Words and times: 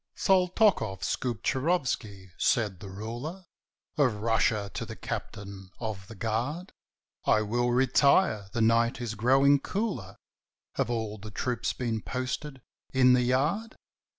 _""SALTOKOFF 0.19 1.01
SKUPCHIROFSKY," 1.03 2.31
said 2.35 2.79
the 2.79 2.89
ruler 2.89 3.45
Of 3.99 4.15
Russia 4.15 4.71
to 4.73 4.83
his 4.87 4.97
captain 4.99 5.69
of 5.79 6.07
the 6.07 6.15
guard, 6.15 6.73
"I 7.25 7.43
will 7.43 7.69
retire; 7.69 8.47
the 8.51 8.61
night 8.61 8.99
is 8.99 9.13
growing 9.13 9.59
cooler 9.59 10.15
Have 10.73 10.89
all 10.89 11.19
the 11.19 11.29
troops 11.29 11.73
been 11.73 12.01
posted 12.01 12.63
in 12.91 13.13
the 13.13 13.21
yard?" 13.21 13.75